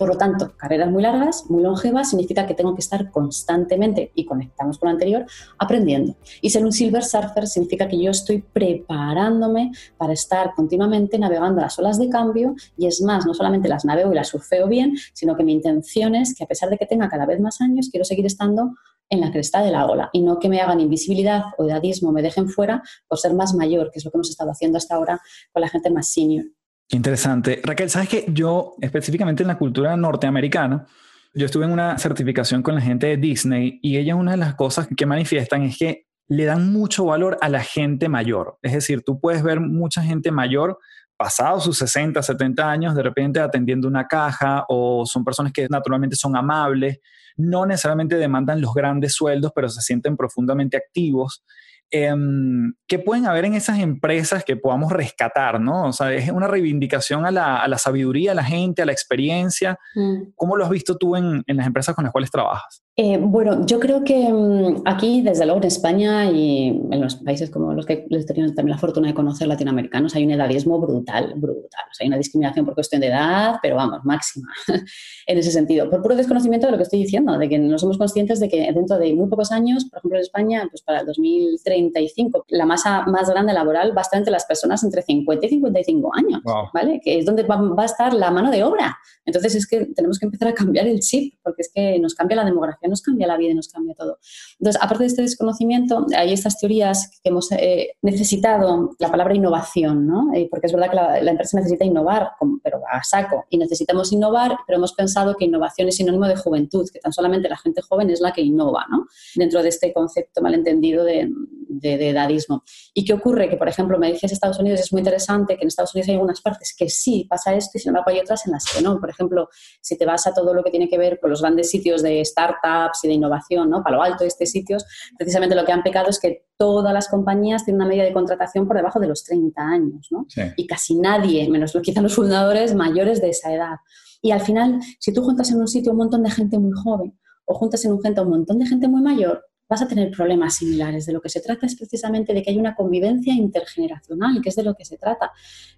[0.00, 4.24] Por lo tanto, carreras muy largas, muy longevas, significa que tengo que estar constantemente, y
[4.24, 5.26] conectamos con lo anterior,
[5.58, 6.16] aprendiendo.
[6.40, 11.78] Y ser un silver surfer significa que yo estoy preparándome para estar continuamente navegando las
[11.78, 15.36] olas de cambio, y es más, no solamente las navego y las surfeo bien, sino
[15.36, 18.06] que mi intención es que a pesar de que tenga cada vez más años, quiero
[18.06, 18.70] seguir estando
[19.10, 22.22] en la cresta de la ola y no que me hagan invisibilidad o edadismo, me
[22.22, 25.20] dejen fuera por ser más mayor, que es lo que hemos estado haciendo hasta ahora
[25.52, 26.46] con la gente más senior.
[26.90, 27.60] Interesante.
[27.62, 30.86] Raquel, sabes que yo específicamente en la cultura norteamericana,
[31.32, 34.56] yo estuve en una certificación con la gente de Disney y ella una de las
[34.56, 38.58] cosas que manifiestan es que le dan mucho valor a la gente mayor.
[38.62, 40.78] Es decir, tú puedes ver mucha gente mayor
[41.16, 46.16] pasado sus 60, 70 años, de repente atendiendo una caja o son personas que naturalmente
[46.16, 46.98] son amables,
[47.36, 51.44] no necesariamente demandan los grandes sueldos, pero se sienten profundamente activos.
[51.90, 55.60] Em, ¿Qué pueden haber en esas empresas que podamos rescatar?
[55.60, 55.88] ¿no?
[55.88, 59.78] O sea, es una reivindicación a la, sabiduría, a la gente, a la experiencia.
[59.94, 60.32] Mm.
[60.34, 62.82] ¿Cómo lo has visto tú en, en las empresas con las cuales trabajas?
[62.96, 67.48] Eh, bueno, yo creo que mm, aquí, desde luego en España y en los países
[67.48, 71.32] como los que les tenido también la fortuna de conocer latinoamericanos, hay un edadismo brutal,
[71.36, 71.84] brutal.
[71.90, 74.48] O sea, hay una discriminación por cuestión de edad, pero vamos, máxima
[75.26, 75.88] en ese sentido.
[75.88, 78.70] Por puro desconocimiento de lo que estoy diciendo, de que no somos conscientes de que
[78.72, 83.06] dentro de muy pocos años, por ejemplo en España, pues para el 2035, la masa
[83.06, 86.42] más grande laboral va a estar entre las personas entre 50 y 55 años,
[86.74, 87.00] ¿vale?
[87.02, 88.98] Que es donde va, va a estar la mano de obra.
[89.24, 92.36] Entonces es que tenemos que empezar a cambiar el chip, porque es que nos cambia
[92.36, 94.18] la demografía nos cambia la vida y nos cambia todo.
[94.58, 100.06] Entonces, aparte de este desconocimiento, hay estas teorías que hemos eh, necesitado, la palabra innovación,
[100.06, 100.32] ¿no?
[100.34, 104.56] Eh, porque es verdad que la, empresa necesita innovar, pero a saco, y necesitamos innovar,
[104.66, 108.10] pero hemos pensado que innovación es sinónimo de juventud, que tan solamente la gente joven
[108.10, 109.06] es la que innova, ¿no?
[109.34, 111.30] Dentro de este concepto malentendido de,
[111.70, 112.64] de, edadismo.
[112.94, 113.48] ¿Y qué ocurre?
[113.48, 116.14] Que, por ejemplo, me dices Estados Unidos, es muy interesante que en Estados Unidos hay
[116.14, 118.98] algunas partes que sí pasa esto y sin embargo hay otras en las que no.
[119.00, 119.48] Por ejemplo,
[119.80, 122.24] si te vas a todo lo que tiene que ver con los grandes sitios de
[122.24, 123.82] startups y de innovación, ¿no?
[123.82, 124.84] Palo Alto, estos sitios,
[125.16, 128.66] precisamente lo que han pecado es que todas las compañías tienen una media de contratación
[128.66, 130.26] por debajo de los 30 años, ¿no?
[130.56, 133.76] Y casi nadie, menos quizá los fundadores mayores de esa edad.
[134.22, 137.18] Y al final, si tú juntas en un sitio un montón de gente muy joven
[137.46, 140.56] o juntas en un gente un montón de gente muy mayor, vas a tener problemas
[140.56, 141.06] similares.
[141.06, 144.56] De lo que se trata es precisamente de que hay una convivencia intergeneracional, que es
[144.56, 145.30] de lo que se trata.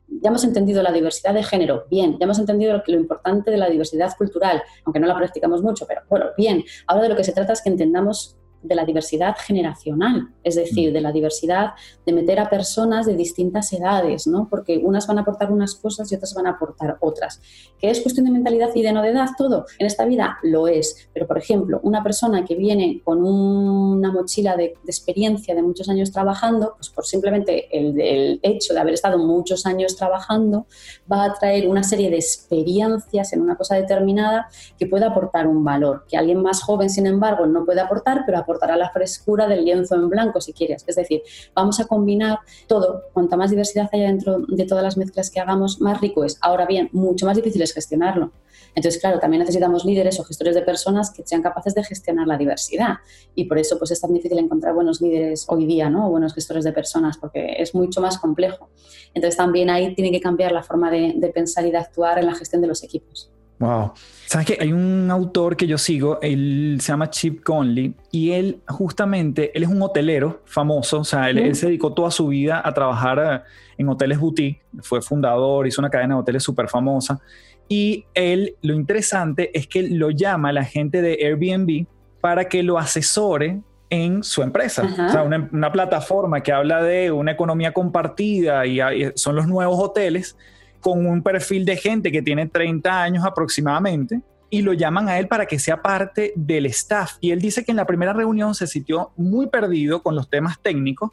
[0.09, 3.59] Ya hemos entendido la diversidad de género, bien, ya hemos entendido lo, lo importante de
[3.59, 6.65] la diversidad cultural, aunque no la practicamos mucho, pero bueno, bien.
[6.87, 10.91] Ahora de lo que se trata es que entendamos de la diversidad generacional, es decir,
[10.91, 10.95] mm.
[10.95, 11.73] de la diversidad
[12.07, 14.49] de meter a personas de distintas edades, ¿no?
[14.49, 17.41] Porque unas van a aportar unas cosas y otras van a aportar otras.
[17.79, 19.67] ¿Que es cuestión de mentalidad y de no de edad todo?
[19.79, 24.57] En esta vida lo es, pero por ejemplo, una persona que viene con una mochila
[24.57, 29.19] de, experiencia de muchos años trabajando, pues por simplemente el, el hecho de haber estado
[29.19, 30.67] muchos años trabajando,
[31.11, 34.49] va a traer una serie de experiencias en una cosa determinada
[34.79, 38.39] que puede aportar un valor, que alguien más joven, sin embargo, no puede aportar, pero
[38.39, 40.85] aporta aportará la frescura del lienzo en blanco, si quieres.
[40.87, 41.23] Es decir,
[41.55, 43.05] vamos a combinar todo.
[43.13, 46.39] Cuanta más diversidad haya dentro de todas las mezclas que hagamos, más rico es.
[46.41, 48.33] Ahora bien, mucho más difícil es gestionarlo.
[48.75, 52.39] Entonces, claro, también necesitamos líderes o gestores de personas que sean capaces de gestionar la
[52.39, 52.97] diversidad.
[53.35, 56.09] Y por eso pues, es tan difícil encontrar buenos líderes hoy día, ¿no?
[56.09, 58.71] O buenos gestores de personas, porque es mucho más complejo.
[59.15, 62.27] Entonces, también ahí tiene que cambiar la forma de, de pensar y de actuar en
[62.27, 63.31] la gestión de los equipos.
[63.63, 63.93] Wow.
[64.27, 68.61] Sabes que hay un autor que yo sigo, él se llama Chip Conley y él
[68.67, 72.75] justamente, él es un hotelero famoso, o sea, él, se dedicó toda su vida a
[72.75, 73.49] trabajar eh,
[73.79, 77.21] en hoteles boutique, fue fundador, hizo una cadena de hoteles súper famosa
[77.69, 81.87] y él, lo interesante es que lo llama a la gente de Airbnb
[82.21, 84.83] para que lo asesore en su empresa.
[84.83, 88.81] O sea, una, plataforma que habla de una economía compartida y
[89.15, 90.37] son los nuevos hoteles
[90.83, 95.29] con un perfil de gente que tiene 30 años aproximadamente y lo llaman a él
[95.29, 97.13] para que sea parte del staff.
[97.21, 100.61] Y él dice que en la primera reunión se sintió muy perdido con los temas
[100.61, 101.13] técnicos,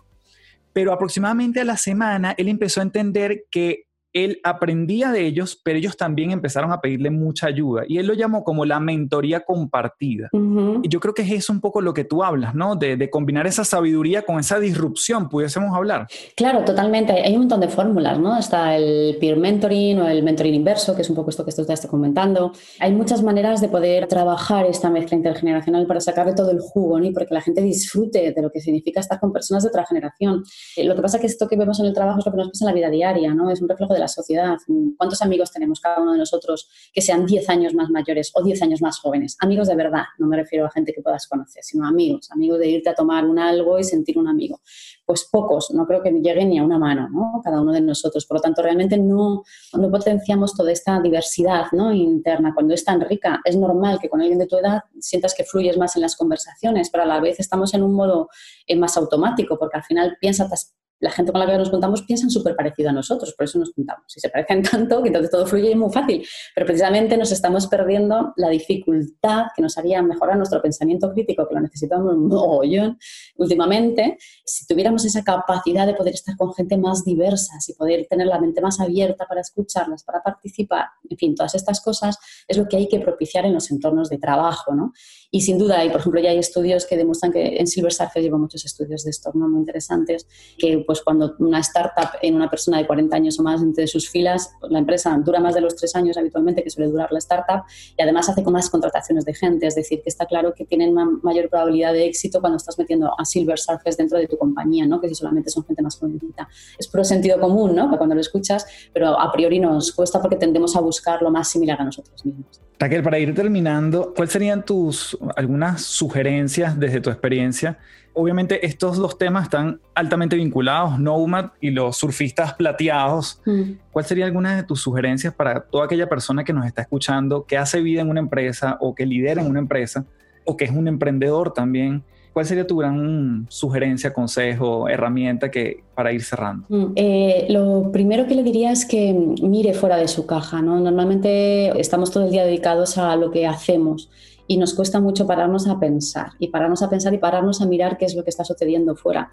[0.73, 5.77] pero aproximadamente a la semana él empezó a entender que él aprendía de ellos, pero
[5.77, 10.29] ellos también empezaron a pedirle mucha ayuda y él lo llamó como la mentoría compartida.
[10.33, 12.75] Y yo creo que es eso un poco lo que tú hablas, ¿no?
[12.75, 16.07] De, combinar esa sabiduría con esa disrupción, pudiésemos hablar.
[16.35, 17.13] Claro, totalmente.
[17.13, 18.37] Hay un montón de fórmulas, ¿no?
[18.37, 21.61] Está el peer mentoring o el mentoring inverso, que es un poco esto que tú
[21.61, 22.51] estás comentando.
[22.79, 27.05] Hay muchas maneras de poder trabajar esta mezcla intergeneracional para sacarle todo el jugo, ¿no?
[27.05, 30.43] Y porque la gente disfrute de lo que significa estar con personas de otra generación.
[30.75, 32.37] Eh, lo que pasa es que esto que vemos en el trabajo es lo que
[32.37, 33.49] nos pasa en la vida diaria, ¿no?
[33.49, 34.57] Es un reflejo de la sociedad.
[34.97, 38.61] ¿Cuántos amigos tenemos cada uno de nosotros que sean 10 años más mayores o 10
[38.63, 39.37] años más jóvenes?
[39.39, 42.69] Amigos de verdad, no me refiero a gente que puedas conocer, sino amigos, amigos de
[42.69, 44.61] irte a tomar un algo y sentir un amigo.
[45.05, 47.41] Pues pocos, no creo que lleguen ni a una mano, ¿no?
[47.43, 48.25] Cada uno de nosotros.
[48.25, 51.91] Por lo tanto, realmente no, no potenciamos toda esta diversidad ¿no?
[51.91, 52.53] interna.
[52.53, 55.77] Cuando es tan rica, es normal que con alguien de tu edad sientas que fluyes
[55.77, 58.29] más en las conversaciones, pero a la vez estamos en un modo
[58.67, 62.29] eh, más automático, porque al final piensas, la gente con la que nos juntamos piensan
[62.29, 64.03] súper parecido a nosotros, por eso nos juntamos.
[64.07, 66.25] Si se parecen tanto, que entonces todo fluye muy fácil.
[66.55, 71.55] Pero precisamente nos estamos perdiendo la dificultad que nos haría mejorar nuestro pensamiento crítico, que
[71.55, 72.97] lo necesitamos un mogollón
[73.37, 78.27] últimamente, si tuviéramos esa capacidad de poder estar con gente más diversa, y poder tener
[78.27, 82.67] la mente más abierta para escucharlas, para participar, en fin, todas estas cosas es lo
[82.67, 84.93] que hay que propiciar en los entornos de trabajo, ¿no?
[85.31, 88.23] Y sin duda, hay, por ejemplo, ya hay estudios que demuestran que en Silver Surfer
[88.23, 89.47] llevo muchos estudios de esto, ¿no?
[89.47, 90.25] Muy interesantes,
[90.57, 94.09] que pues cuando una startup en una persona de 40 años o más entre sus
[94.09, 97.63] filas, la empresa dura más de los tres años habitualmente que suele durar la startup
[97.95, 100.89] y además hace con más contrataciones de gente, es decir, que está claro que tienen
[100.89, 104.87] una mayor probabilidad de éxito cuando estás metiendo a Silver Surfers dentro de tu compañía,
[104.87, 104.99] ¿no?
[104.99, 106.49] Que si solamente son gente más jovencita.
[106.79, 107.95] Es puro sentido común, ¿no?
[107.97, 111.79] Cuando lo escuchas, pero a priori nos cuesta porque tendemos a buscar lo más similar
[111.79, 112.61] a nosotros mismos.
[112.79, 117.77] Raquel, para ir terminando, ¿cuáles serían tus algunas sugerencias desde tu experiencia?
[118.13, 123.41] Obviamente estos dos temas están altamente vinculados, Nomad y los surfistas plateados.
[123.45, 123.71] Mm.
[123.91, 127.57] ¿Cuál sería alguna de tus sugerencias para toda aquella persona que nos está escuchando, que
[127.57, 130.05] hace vida en una empresa o que lidera en una empresa
[130.45, 132.03] o que es un emprendedor también?
[132.33, 136.65] ¿Cuál sería tu gran sugerencia, consejo, herramienta que, para ir cerrando?
[136.69, 140.61] Mm, eh, lo primero que le diría es que mire fuera de su caja.
[140.61, 140.79] ¿no?
[140.79, 144.09] Normalmente estamos todo el día dedicados a lo que hacemos
[144.49, 147.97] y nos cuesta mucho pararnos a pensar y pararnos a pensar y pararnos a mirar
[147.97, 149.31] qué es lo que está sucediendo fuera.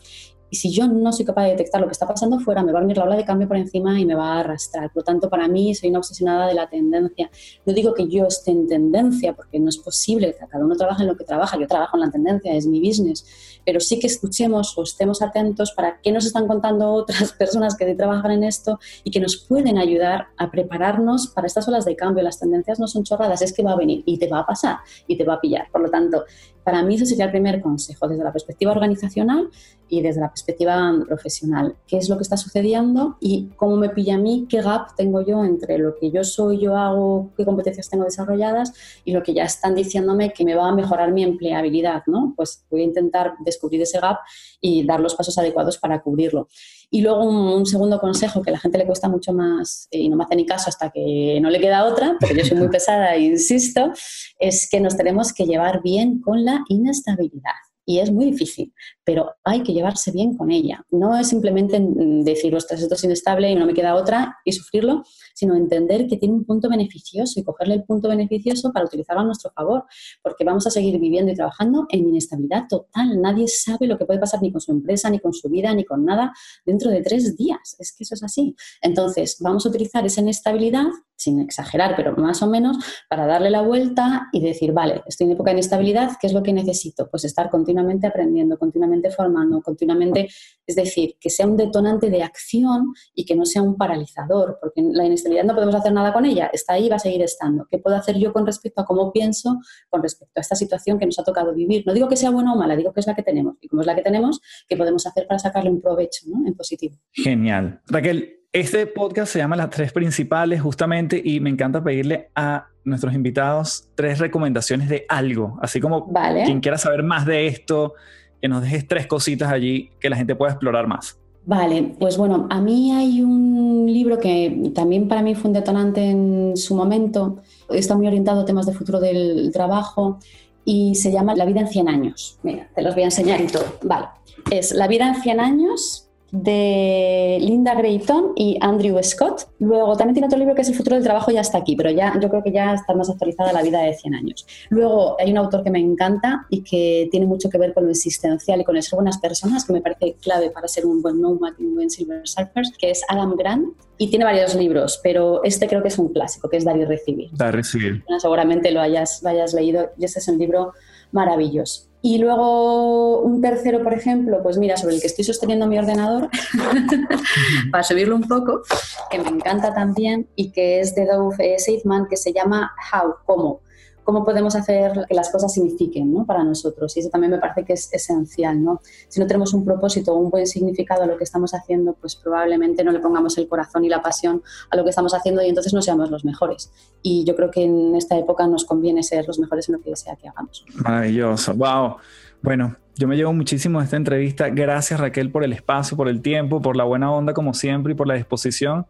[0.49, 2.79] Y si yo no soy capaz de detectar lo que está pasando fuera, me va
[2.79, 4.91] a venir la ola de cambio por encima y me va a arrastrar.
[4.93, 7.31] Por lo tanto, para mí soy una obsesionada de la tendencia.
[7.65, 11.03] No digo que yo esté en tendencia, porque no es posible, que cada uno trabaje
[11.03, 13.27] en lo que trabaja, yo trabajo en la tendencia, es mi business,
[13.65, 17.95] pero sí que escuchemos o estemos atentos para qué nos están contando otras personas que
[17.95, 22.23] trabajan en esto y que nos pueden ayudar a prepararnos para estas olas de cambio.
[22.23, 24.79] Las tendencias no son chorradas, es que va a venir y te va a pasar
[25.07, 25.69] y te va a pillar.
[25.73, 26.25] Por lo tanto,
[26.67, 29.51] para mí ese sería el primer consejo desde la perspectiva organizacional
[29.89, 31.77] y desde la perspectiva profesional.
[31.87, 34.47] ¿Qué es lo que está sucediendo y cómo me pilla a mí?
[34.49, 38.73] ¿Qué gap tengo yo entre lo que yo soy, yo hago, qué competencias tengo desarrolladas
[39.05, 42.03] y lo que ya están diciéndome que me va a mejorar mi empleabilidad?
[42.07, 42.35] ¿no?
[42.37, 44.19] Pues voy a intentar descubrir ese gap
[44.61, 46.49] y dar los pasos adecuados para cubrirlo.
[46.91, 50.09] Y luego un, segundo consejo que a la gente le cuesta mucho más eh, y
[50.09, 52.69] no me hace ni caso hasta que no le queda otra, porque yo soy muy
[52.71, 53.93] pesada e insisto,
[54.39, 57.55] es que nos tenemos que llevar bien con la inestabilidad
[57.87, 60.85] y es muy difícil, pero hay que llevarse bien con ella.
[60.91, 65.05] No es simplemente decir, ostras, esto es inestable y no me queda otra y sufrirlo,
[65.35, 69.25] sino entender que tiene un punto beneficioso y cogerle el punto beneficioso para utilizarlo a
[69.25, 69.85] nuestro favor,
[70.21, 73.21] porque vamos a seguir viviendo y trabajando en inestabilidad total.
[73.21, 75.85] Nadie sabe lo que puede pasar ni con su empresa, ni con su vida, ni
[75.85, 76.33] con nada
[76.65, 77.77] dentro de tres días.
[77.79, 78.57] Es que eso es así.
[78.83, 82.77] Entonces, vamos a utilizar esa inestabilidad sin exagerar, pero más o menos,
[83.09, 86.43] para darle la vuelta y decir, vale, estoy en época de inestabilidad, ¿qué es lo
[86.43, 87.09] que necesito?
[87.11, 87.76] Pues estar continuamente
[88.07, 90.29] aprendiendo, continuamente formando, continuamente,
[90.67, 94.83] es decir, que sea un detonante de acción y que no sea un paralizador, porque
[94.83, 97.67] la inestabilidad no podemos hacer nada con ella, está ahí va a seguir estando.
[97.71, 101.07] ¿Qué puedo hacer yo con respecto a cómo pienso, con respecto a esta situación que
[101.07, 101.85] nos ha tocado vivir?
[101.87, 103.57] No digo que sea buena o mala, digo que es la que tenemos.
[103.61, 106.97] Y como es la que tenemos, ¿qué podemos hacer para sacarle un provecho en positivo?
[107.13, 107.81] Genial.
[107.87, 113.13] Raquel, este podcast se llama Las Tres Principales justamente y me encanta pedirle a nuestros
[113.13, 116.11] invitados tres recomendaciones de algo, así como
[116.47, 117.93] quien quiera saber más de esto,
[118.41, 121.19] que nos dejes tres cositas allí que la gente pueda explorar más.
[121.45, 126.09] Vale, pues bueno, a mí hay un libro que también para mí fue un detonante
[126.09, 127.37] en su momento,
[127.69, 130.19] está muy orientado a temas de futuro del trabajo
[130.65, 132.39] y se llama La vida en 100 años.
[132.43, 133.67] Mira, te los voy a enseñar y todo.
[133.83, 134.07] Vale,
[134.51, 136.06] es La vida en 100 años
[136.43, 139.49] de Linda Grayton y Andrew Scott.
[139.59, 141.91] Luego también tiene otro libro que es El futuro del trabajo, ya está aquí, pero
[141.91, 144.47] ya yo creo que ya está más actualizada la vida de 100 años.
[144.69, 147.91] Luego hay un autor que me encanta y que tiene mucho que ver con lo
[147.91, 151.21] existencial y con el ser buenas personas, que me parece clave para ser un buen
[151.21, 153.69] nomad y un buen silver surfer, que es Adam Grant.
[153.99, 156.85] Y tiene varios libros, pero este creo que es un clásico, que es Dar y
[156.85, 157.31] Recibir.
[157.33, 158.05] Dar y Recibir.
[158.19, 160.73] Seguramente lo hayas, hayas leído y este es un libro
[161.13, 161.86] maravilloso.
[162.03, 166.29] Y luego un tercero, por ejemplo, pues mira, sobre el que estoy sosteniendo mi ordenador,
[167.73, 168.63] para subirlo un poco,
[169.11, 173.61] que me encanta también y que es de Dove Seidman, que se llama How, ¿cómo?
[174.07, 176.25] Cómo podemos hacer que las cosas signifiquen ¿no?
[176.25, 176.97] para nosotros.
[176.97, 178.63] Y eso también me parece que es esencial.
[178.63, 178.81] ¿no?
[179.09, 182.15] Si no tenemos un propósito o un buen significado a lo que estamos haciendo, pues
[182.15, 185.49] probablemente no le pongamos el corazón y la pasión a lo que estamos haciendo y
[185.49, 186.73] entonces no seamos los mejores.
[187.03, 189.95] Y yo creo que en esta época nos conviene ser los mejores en lo que
[189.97, 190.65] sea que hagamos.
[190.77, 191.53] Maravilloso.
[191.55, 191.97] ¡Wow!
[192.43, 194.51] Bueno, yo me llevo muchísimo de esta entrevista.
[194.51, 197.97] Gracias Raquel por el espacio, por el tiempo, por la buena onda como siempre y
[197.97, 198.87] por la disposición.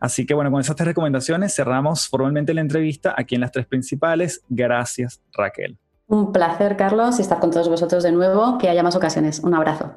[0.00, 3.66] Así que bueno, con esas tres recomendaciones cerramos formalmente la entrevista aquí en las tres
[3.66, 4.42] principales.
[4.48, 5.78] Gracias, Raquel.
[6.08, 8.58] Un placer, Carlos, y estar con todos vosotros de nuevo.
[8.58, 9.40] Que haya más ocasiones.
[9.40, 9.96] Un abrazo.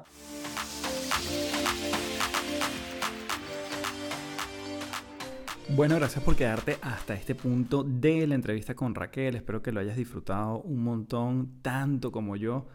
[5.76, 9.36] Bueno, gracias por quedarte hasta este punto de la entrevista con Raquel.
[9.36, 12.68] Espero que lo hayas disfrutado un montón, tanto como yo.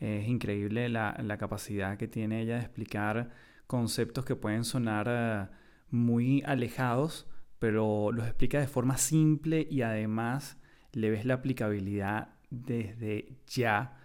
[0.00, 3.30] Es increíble la, capacidad que tiene ella de explicar
[3.66, 5.06] conceptos que pueden sonar...
[5.08, 5.63] Eh,
[5.94, 7.26] muy alejados,
[7.58, 10.58] pero los explica de forma simple y además
[10.92, 13.96] le ves la aplicabilidad desde ya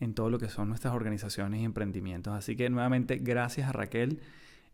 [0.00, 2.34] en todo lo que son nuestras organizaciones y emprendimientos.
[2.34, 4.20] Así que nuevamente, gracias a Raquel.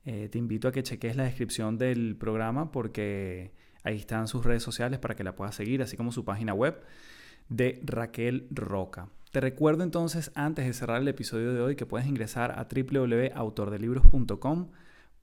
[0.04, 3.52] Eh, te invito a que cheques la descripción del programa porque
[3.84, 6.82] ahí están sus redes sociales para que la puedas seguir, así como su página web
[7.48, 9.08] de Raquel Roca.
[9.30, 14.68] Te recuerdo entonces, antes de cerrar el episodio de hoy, que puedes ingresar a www.autordelibros.com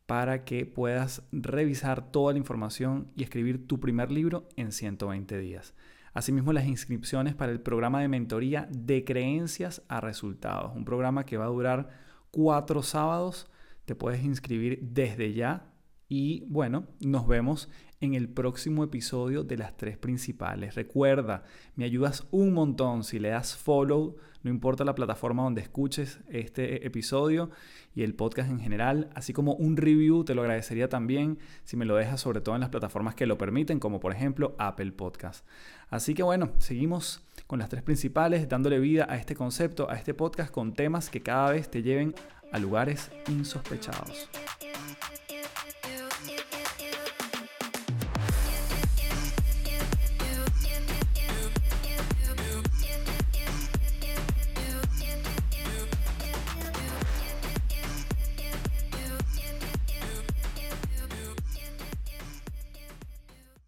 [0.10, 5.76] para que puedas revisar toda la información y escribir tu primer libro en 120 días.
[6.16, 11.38] Asimismo, las inscripciones para el programa de mentoría de creencias a resultados, un programa que
[11.38, 11.90] va a durar
[12.32, 13.52] cuatro sábados.
[13.86, 15.72] Te puedes inscribir desde ya
[16.08, 17.70] y bueno, nos vemos
[18.02, 20.74] en el próximo episodio de las tres principales.
[20.74, 21.44] Recuerda,
[21.76, 26.86] me ayudas un montón si le das follow, no importa la plataforma donde escuches este
[26.86, 27.50] episodio
[27.94, 31.86] y el podcast en general, así como un review, te lo agradecería también si me
[31.86, 35.46] lo dejas sobre todo en las plataformas que lo permiten, como por ejemplo Apple Podcast.
[35.90, 40.14] Así que bueno, seguimos con las tres principales, dándole vida a este concepto, a este
[40.14, 42.14] podcast con temas que cada vez te lleven
[42.52, 44.30] a lugares insospechados.